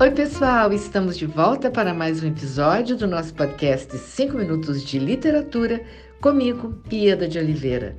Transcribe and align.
Oi, 0.00 0.12
pessoal! 0.12 0.72
Estamos 0.72 1.18
de 1.18 1.26
volta 1.26 1.72
para 1.72 1.92
mais 1.92 2.22
um 2.22 2.28
episódio 2.28 2.96
do 2.96 3.04
nosso 3.08 3.34
podcast 3.34 3.98
5 3.98 4.38
Minutos 4.38 4.84
de 4.84 4.96
Literatura, 4.96 5.82
comigo, 6.20 6.80
Ieda 6.88 7.26
de 7.26 7.36
Oliveira. 7.36 7.96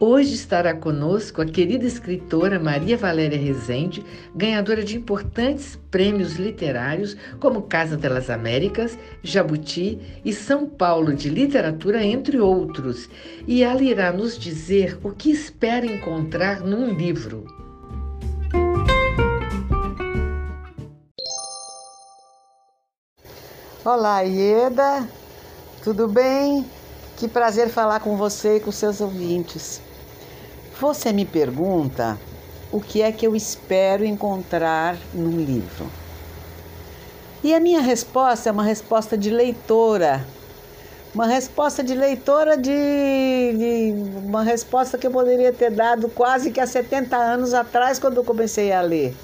Hoje 0.00 0.34
estará 0.34 0.74
conosco 0.74 1.40
a 1.40 1.46
querida 1.46 1.86
escritora 1.86 2.58
Maria 2.58 2.96
Valéria 2.96 3.38
Rezende, 3.38 4.04
ganhadora 4.34 4.82
de 4.82 4.96
importantes 4.96 5.78
prêmios 5.88 6.34
literários 6.34 7.16
como 7.38 7.62
Casa 7.62 7.96
das 7.96 8.28
Américas, 8.28 8.98
Jabuti 9.22 10.00
e 10.24 10.32
São 10.32 10.68
Paulo 10.68 11.14
de 11.14 11.28
Literatura, 11.28 12.04
entre 12.04 12.40
outros. 12.40 13.08
E 13.46 13.62
ela 13.62 13.84
irá 13.84 14.10
nos 14.12 14.36
dizer 14.36 14.98
o 15.00 15.12
que 15.12 15.30
espera 15.30 15.86
encontrar 15.86 16.62
num 16.62 16.92
livro. 16.92 17.65
Olá, 23.86 24.22
Ieda, 24.22 25.08
tudo 25.84 26.08
bem? 26.08 26.68
Que 27.16 27.28
prazer 27.28 27.68
falar 27.68 28.00
com 28.00 28.16
você 28.16 28.56
e 28.56 28.60
com 28.60 28.72
seus 28.72 29.00
ouvintes. 29.00 29.80
Você 30.80 31.12
me 31.12 31.24
pergunta 31.24 32.18
o 32.72 32.80
que 32.80 33.00
é 33.00 33.12
que 33.12 33.24
eu 33.24 33.36
espero 33.36 34.04
encontrar 34.04 34.96
num 35.14 35.38
livro. 35.38 35.86
E 37.44 37.54
a 37.54 37.60
minha 37.60 37.80
resposta 37.80 38.48
é 38.48 38.52
uma 38.52 38.64
resposta 38.64 39.16
de 39.16 39.30
leitora. 39.30 40.26
Uma 41.14 41.28
resposta 41.28 41.84
de 41.84 41.94
leitora 41.94 42.56
de, 42.56 42.72
de, 42.72 43.94
uma 44.16 44.42
resposta 44.42 44.98
que 44.98 45.06
eu 45.06 45.12
poderia 45.12 45.52
ter 45.52 45.70
dado 45.70 46.08
quase 46.08 46.50
que 46.50 46.58
há 46.58 46.66
70 46.66 47.16
anos 47.16 47.54
atrás 47.54 48.00
quando 48.00 48.16
eu 48.16 48.24
comecei 48.24 48.72
a 48.72 48.80
ler. 48.80 49.14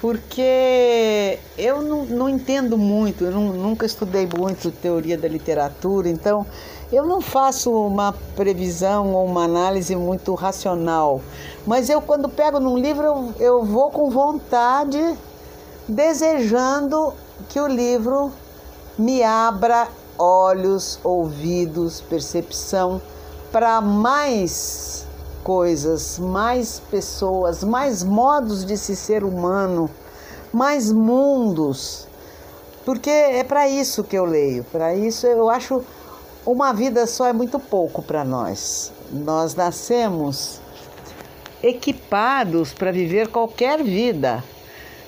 Porque 0.00 1.38
eu 1.58 1.82
não, 1.82 2.04
não 2.06 2.28
entendo 2.28 2.78
muito, 2.78 3.24
eu 3.24 3.30
não, 3.30 3.52
nunca 3.52 3.84
estudei 3.84 4.26
muito 4.26 4.70
teoria 4.70 5.18
da 5.18 5.28
literatura, 5.28 6.08
então 6.08 6.46
eu 6.90 7.04
não 7.06 7.20
faço 7.20 7.70
uma 7.70 8.14
previsão 8.34 9.12
ou 9.12 9.26
uma 9.26 9.44
análise 9.44 9.94
muito 9.94 10.34
racional, 10.34 11.20
mas 11.66 11.90
eu, 11.90 12.00
quando 12.00 12.28
pego 12.28 12.58
num 12.58 12.78
livro, 12.78 13.04
eu, 13.04 13.34
eu 13.38 13.64
vou 13.64 13.90
com 13.90 14.08
vontade, 14.10 15.16
desejando 15.86 17.12
que 17.50 17.60
o 17.60 17.66
livro 17.66 18.32
me 18.98 19.22
abra 19.22 19.86
olhos, 20.18 20.98
ouvidos, 21.04 22.00
percepção 22.00 23.02
para 23.52 23.80
mais 23.80 25.06
coisas, 25.42 26.18
mais 26.18 26.80
pessoas, 26.90 27.64
mais 27.64 28.02
modos 28.02 28.64
de 28.64 28.76
se 28.76 28.94
ser 28.94 29.24
humano, 29.24 29.90
mais 30.52 30.90
mundos. 30.92 32.06
Porque 32.84 33.10
é 33.10 33.44
para 33.44 33.68
isso 33.68 34.04
que 34.04 34.16
eu 34.16 34.24
leio, 34.24 34.64
para 34.64 34.94
isso 34.94 35.26
eu 35.26 35.50
acho 35.50 35.84
uma 36.44 36.72
vida 36.72 37.06
só 37.06 37.26
é 37.26 37.32
muito 37.32 37.58
pouco 37.58 38.02
para 38.02 38.24
nós. 38.24 38.92
Nós 39.12 39.54
nascemos 39.54 40.60
equipados 41.62 42.72
para 42.72 42.90
viver 42.90 43.28
qualquer 43.28 43.82
vida. 43.82 44.42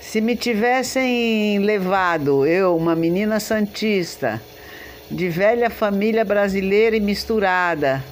Se 0.00 0.20
me 0.20 0.34
tivessem 0.34 1.58
levado, 1.60 2.44
eu, 2.44 2.76
uma 2.76 2.96
menina 2.96 3.38
santista, 3.38 4.42
de 5.10 5.28
velha 5.28 5.70
família 5.70 6.24
brasileira 6.24 6.96
e 6.96 7.00
misturada, 7.00 8.02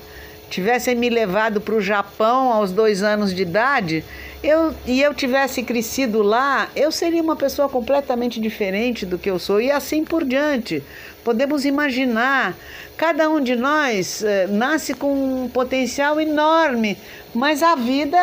tivessem 0.48 0.94
me 0.94 1.08
levado 1.08 1.60
para 1.60 1.74
o 1.74 1.80
Japão 1.80 2.52
aos 2.52 2.72
dois 2.72 3.02
anos 3.02 3.34
de 3.34 3.42
idade, 3.42 4.04
eu, 4.42 4.72
e 4.86 5.02
eu 5.02 5.12
tivesse 5.12 5.62
crescido 5.62 6.22
lá, 6.22 6.68
eu 6.76 6.92
seria 6.92 7.22
uma 7.22 7.34
pessoa 7.34 7.68
completamente 7.68 8.40
diferente 8.40 9.04
do 9.04 9.18
que 9.18 9.28
eu 9.28 9.38
sou, 9.38 9.60
e 9.60 9.70
assim 9.70 10.04
por 10.04 10.24
diante. 10.24 10.82
Podemos 11.24 11.64
imaginar, 11.64 12.56
cada 12.96 13.28
um 13.28 13.40
de 13.40 13.56
nós 13.56 14.22
eh, 14.22 14.46
nasce 14.46 14.94
com 14.94 15.44
um 15.44 15.48
potencial 15.48 16.20
enorme, 16.20 16.96
mas 17.34 17.62
a 17.62 17.74
vida 17.74 18.18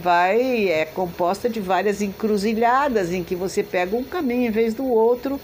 vai 0.00 0.68
é 0.68 0.84
composta 0.84 1.48
de 1.48 1.60
várias 1.60 2.00
encruzilhadas 2.00 3.12
em 3.12 3.22
que 3.22 3.34
você 3.34 3.62
pega 3.62 3.96
um 3.96 4.04
caminho 4.04 4.46
em 4.46 4.50
vez 4.50 4.72
do 4.74 4.86
outro, 4.86 5.40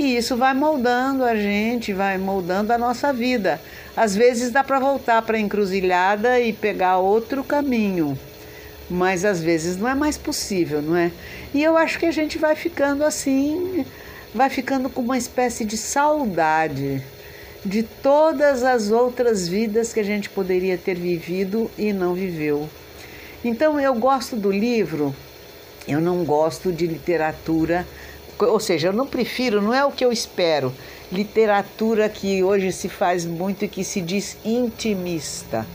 e 0.00 0.16
isso 0.16 0.36
vai 0.36 0.54
moldando 0.54 1.24
a 1.24 1.34
gente, 1.36 1.92
vai 1.92 2.18
moldando 2.18 2.72
a 2.72 2.78
nossa 2.78 3.12
vida. 3.12 3.60
Às 3.96 4.16
vezes 4.16 4.50
dá 4.50 4.64
para 4.64 4.80
voltar 4.80 5.22
para 5.22 5.36
a 5.36 5.40
encruzilhada 5.40 6.40
e 6.40 6.52
pegar 6.52 6.98
outro 6.98 7.44
caminho 7.44 8.18
mas 8.90 9.24
às 9.24 9.40
vezes 9.40 9.76
não 9.76 9.88
é 9.88 9.94
mais 9.94 10.18
possível, 10.18 10.82
não 10.82 10.96
é? 10.96 11.12
E 11.54 11.62
eu 11.62 11.76
acho 11.76 11.98
que 11.98 12.06
a 12.06 12.10
gente 12.10 12.36
vai 12.38 12.56
ficando 12.56 13.04
assim, 13.04 13.86
vai 14.34 14.50
ficando 14.50 14.90
com 14.90 15.00
uma 15.00 15.16
espécie 15.16 15.64
de 15.64 15.76
saudade 15.76 17.00
de 17.64 17.82
todas 17.82 18.64
as 18.64 18.90
outras 18.90 19.46
vidas 19.46 19.92
que 19.92 20.00
a 20.00 20.04
gente 20.04 20.28
poderia 20.28 20.76
ter 20.76 20.96
vivido 20.96 21.70
e 21.78 21.92
não 21.92 22.14
viveu. 22.14 22.68
Então 23.44 23.78
eu 23.80 23.94
gosto 23.94 24.34
do 24.34 24.50
livro, 24.50 25.14
eu 25.86 26.00
não 26.00 26.24
gosto 26.24 26.72
de 26.72 26.86
literatura, 26.86 27.86
ou 28.46 28.60
seja, 28.60 28.88
eu 28.88 28.92
não 28.92 29.06
prefiro, 29.06 29.60
não 29.60 29.74
é 29.74 29.84
o 29.84 29.90
que 29.90 30.04
eu 30.04 30.12
espero, 30.12 30.72
literatura 31.10 32.08
que 32.08 32.42
hoje 32.42 32.72
se 32.72 32.88
faz 32.88 33.26
muito 33.26 33.64
e 33.64 33.68
que 33.68 33.84
se 33.84 34.00
diz 34.00 34.36
intimista 34.44 35.66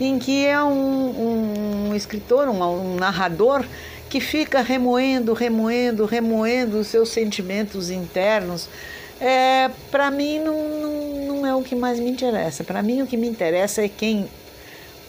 em 0.00 0.18
que 0.18 0.44
é 0.46 0.62
um, 0.62 1.88
um 1.88 1.94
escritor, 1.94 2.48
um, 2.48 2.62
um 2.62 2.96
narrador 2.96 3.64
que 4.08 4.20
fica 4.20 4.60
remoendo, 4.60 5.32
remoendo, 5.32 6.04
remoendo 6.04 6.78
os 6.78 6.88
seus 6.88 7.08
sentimentos 7.08 7.90
internos. 7.90 8.68
É, 9.20 9.70
para 9.90 10.10
mim 10.10 10.38
não, 10.38 10.54
não, 10.80 11.26
não 11.26 11.46
é 11.46 11.54
o 11.54 11.62
que 11.62 11.74
mais 11.74 11.98
me 11.98 12.10
interessa. 12.10 12.62
Para 12.62 12.82
mim 12.82 13.02
o 13.02 13.06
que 13.06 13.16
me 13.16 13.26
interessa 13.26 13.82
é 13.82 13.88
quem 13.88 14.28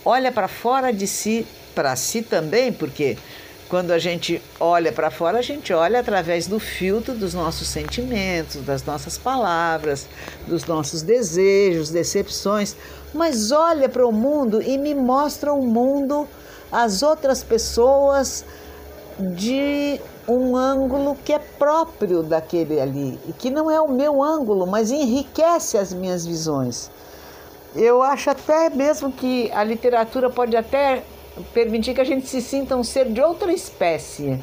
olha 0.05 0.31
para 0.31 0.47
fora 0.47 0.93
de 0.93 1.05
si, 1.05 1.45
para 1.75 1.95
si 1.95 2.21
também, 2.21 2.71
porque 2.71 3.17
quando 3.69 3.91
a 3.91 3.99
gente 3.99 4.41
olha 4.59 4.91
para 4.91 5.11
fora, 5.11 5.39
a 5.39 5.41
gente 5.41 5.73
olha 5.73 5.99
através 5.99 6.47
do 6.47 6.59
filtro 6.59 7.13
dos 7.13 7.33
nossos 7.33 7.67
sentimentos, 7.67 8.61
das 8.61 8.83
nossas 8.83 9.17
palavras, 9.17 10.07
dos 10.47 10.65
nossos 10.65 11.01
desejos, 11.01 11.89
decepções, 11.89 12.75
mas 13.13 13.51
olha 13.51 13.89
para 13.89 14.05
o 14.05 14.11
mundo 14.11 14.61
e 14.61 14.77
me 14.77 14.95
mostra 14.95 15.53
o 15.53 15.65
mundo, 15.65 16.27
as 16.71 17.03
outras 17.03 17.43
pessoas, 17.43 18.45
de 19.19 19.99
um 20.27 20.55
ângulo 20.55 21.17
que 21.25 21.33
é 21.33 21.39
próprio 21.39 22.21
daquele 22.21 22.79
ali, 22.79 23.19
e 23.27 23.33
que 23.33 23.49
não 23.49 23.71
é 23.71 23.79
o 23.81 23.89
meu 23.89 24.21
ângulo, 24.21 24.67
mas 24.67 24.91
enriquece 24.91 25.77
as 25.77 25.93
minhas 25.93 26.25
visões. 26.25 26.91
Eu 27.75 28.01
acho 28.01 28.29
até 28.29 28.69
mesmo 28.69 29.11
que 29.11 29.51
a 29.51 29.63
literatura 29.63 30.29
pode 30.29 30.55
até 30.55 31.03
permitir 31.53 31.93
que 31.93 32.01
a 32.01 32.05
gente 32.05 32.27
se 32.27 32.41
sinta 32.41 32.75
um 32.75 32.83
ser 32.83 33.11
de 33.11 33.21
outra 33.21 33.51
espécie. 33.51 34.39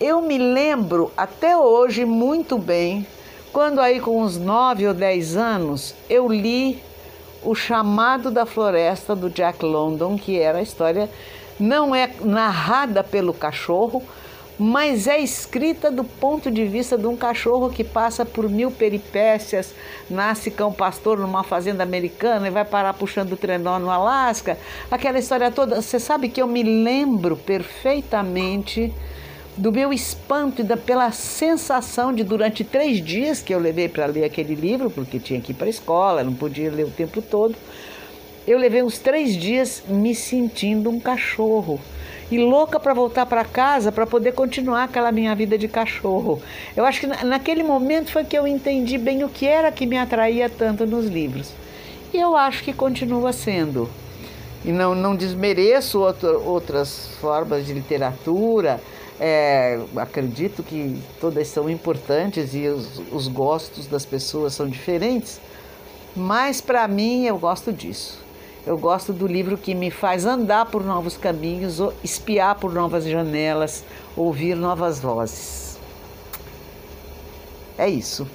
Eu 0.00 0.22
me 0.22 0.38
lembro 0.38 1.12
até 1.16 1.56
hoje 1.56 2.04
muito 2.04 2.56
bem, 2.56 3.06
quando 3.52 3.80
aí 3.80 4.00
com 4.00 4.22
uns 4.22 4.38
9 4.38 4.88
ou 4.88 4.94
10 4.94 5.36
anos, 5.36 5.94
eu 6.08 6.28
li 6.28 6.82
O 7.42 7.54
Chamado 7.54 8.30
da 8.30 8.46
Floresta 8.46 9.14
do 9.14 9.28
Jack 9.28 9.64
London, 9.64 10.16
que 10.16 10.38
era 10.38 10.58
a 10.58 10.62
história, 10.62 11.08
não 11.58 11.94
é 11.94 12.10
narrada 12.20 13.04
pelo 13.04 13.34
cachorro, 13.34 14.02
mas 14.62 15.06
é 15.06 15.18
escrita 15.18 15.90
do 15.90 16.04
ponto 16.04 16.50
de 16.50 16.66
vista 16.66 16.98
de 16.98 17.06
um 17.06 17.16
cachorro 17.16 17.70
que 17.70 17.82
passa 17.82 18.26
por 18.26 18.46
mil 18.46 18.70
peripécias, 18.70 19.74
nasce 20.10 20.50
cão 20.50 20.70
pastor 20.70 21.18
numa 21.18 21.42
fazenda 21.42 21.82
americana 21.82 22.46
e 22.46 22.50
vai 22.50 22.66
parar 22.66 22.92
puxando 22.92 23.32
o 23.32 23.36
trenó 23.38 23.78
no 23.78 23.88
Alasca, 23.88 24.58
aquela 24.90 25.18
história 25.18 25.50
toda. 25.50 25.80
Você 25.80 25.98
sabe 25.98 26.28
que 26.28 26.42
eu 26.42 26.46
me 26.46 26.62
lembro 26.62 27.38
perfeitamente 27.38 28.92
do 29.56 29.72
meu 29.72 29.94
espanto 29.94 30.60
e 30.60 30.64
da, 30.64 30.76
pela 30.76 31.10
sensação 31.10 32.12
de 32.12 32.22
durante 32.22 32.62
três 32.62 33.02
dias 33.02 33.40
que 33.40 33.54
eu 33.54 33.58
levei 33.58 33.88
para 33.88 34.04
ler 34.04 34.24
aquele 34.24 34.54
livro, 34.54 34.90
porque 34.90 35.18
tinha 35.18 35.40
que 35.40 35.52
ir 35.52 35.54
para 35.54 35.68
a 35.68 35.70
escola, 35.70 36.22
não 36.22 36.34
podia 36.34 36.70
ler 36.70 36.84
o 36.84 36.90
tempo 36.90 37.22
todo, 37.22 37.56
eu 38.46 38.58
levei 38.58 38.82
uns 38.82 38.98
três 38.98 39.34
dias 39.34 39.82
me 39.88 40.14
sentindo 40.14 40.90
um 40.90 41.00
cachorro 41.00 41.80
e 42.30 42.38
louca 42.38 42.78
para 42.78 42.94
voltar 42.94 43.26
para 43.26 43.44
casa 43.44 43.90
para 43.90 44.06
poder 44.06 44.32
continuar 44.32 44.84
aquela 44.84 45.10
minha 45.10 45.34
vida 45.34 45.58
de 45.58 45.66
cachorro. 45.66 46.40
Eu 46.76 46.84
acho 46.84 47.00
que 47.00 47.06
naquele 47.06 47.62
momento 47.62 48.12
foi 48.12 48.24
que 48.24 48.38
eu 48.38 48.46
entendi 48.46 48.96
bem 48.96 49.24
o 49.24 49.28
que 49.28 49.46
era 49.46 49.72
que 49.72 49.86
me 49.86 49.98
atraía 49.98 50.48
tanto 50.48 50.86
nos 50.86 51.06
livros. 51.06 51.52
E 52.12 52.18
eu 52.18 52.36
acho 52.36 52.62
que 52.62 52.72
continua 52.72 53.32
sendo. 53.32 53.88
E 54.64 54.70
não, 54.70 54.94
não 54.94 55.16
desmereço 55.16 56.00
outro, 56.00 56.42
outras 56.44 57.08
formas 57.20 57.66
de 57.66 57.72
literatura. 57.72 58.80
É, 59.18 59.78
acredito 59.96 60.62
que 60.62 61.00
todas 61.20 61.46
são 61.48 61.68
importantes 61.68 62.54
e 62.54 62.66
os, 62.68 63.02
os 63.12 63.28
gostos 63.28 63.86
das 63.86 64.04
pessoas 64.06 64.54
são 64.54 64.68
diferentes. 64.68 65.40
Mas 66.14 66.60
para 66.60 66.86
mim 66.88 67.26
eu 67.26 67.38
gosto 67.38 67.72
disso. 67.72 68.29
Eu 68.66 68.76
gosto 68.76 69.12
do 69.12 69.26
livro 69.26 69.56
que 69.56 69.74
me 69.74 69.90
faz 69.90 70.26
andar 70.26 70.66
por 70.66 70.84
novos 70.84 71.16
caminhos, 71.16 71.80
espiar 72.04 72.56
por 72.56 72.72
novas 72.72 73.04
janelas, 73.04 73.84
ouvir 74.16 74.54
novas 74.54 75.00
vozes. 75.00 75.78
É 77.78 77.88
isso. 77.88 78.28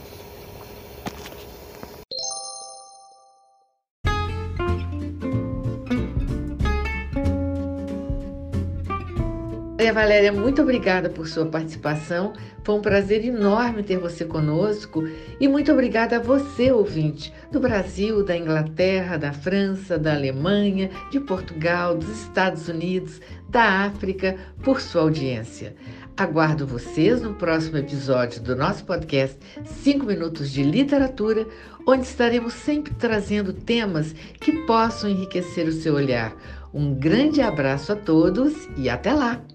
Valéria, 9.95 10.29
muito 10.29 10.61
obrigada 10.61 11.09
por 11.09 11.25
sua 11.25 11.45
participação. 11.45 12.33
Foi 12.65 12.75
um 12.75 12.81
prazer 12.81 13.23
enorme 13.23 13.81
ter 13.81 13.97
você 13.97 14.25
conosco 14.25 15.07
e 15.39 15.47
muito 15.47 15.71
obrigada 15.71 16.17
a 16.17 16.19
você, 16.19 16.69
ouvinte, 16.69 17.33
do 17.49 17.61
Brasil, 17.61 18.21
da 18.21 18.35
Inglaterra, 18.35 19.15
da 19.15 19.31
França, 19.31 19.97
da 19.97 20.13
Alemanha, 20.13 20.89
de 21.09 21.21
Portugal, 21.21 21.95
dos 21.95 22.09
Estados 22.09 22.67
Unidos, 22.67 23.21
da 23.47 23.85
África, 23.85 24.35
por 24.61 24.81
sua 24.81 25.03
audiência. 25.03 25.73
Aguardo 26.17 26.67
vocês 26.67 27.21
no 27.21 27.33
próximo 27.33 27.77
episódio 27.77 28.41
do 28.41 28.53
nosso 28.53 28.83
podcast 28.83 29.39
5 29.63 30.05
Minutos 30.05 30.51
de 30.51 30.61
Literatura, 30.61 31.47
onde 31.87 32.03
estaremos 32.03 32.51
sempre 32.51 32.93
trazendo 32.95 33.53
temas 33.53 34.13
que 34.41 34.51
possam 34.65 35.09
enriquecer 35.09 35.65
o 35.65 35.71
seu 35.71 35.93
olhar. 35.93 36.35
Um 36.73 36.93
grande 36.93 37.41
abraço 37.41 37.93
a 37.93 37.95
todos 37.95 38.67
e 38.75 38.89
até 38.89 39.13
lá! 39.13 39.54